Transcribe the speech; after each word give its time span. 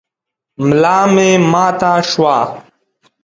ملا 0.67 0.97
مي 1.13 1.29
ماته 1.51 1.91
شوه. 2.09 2.37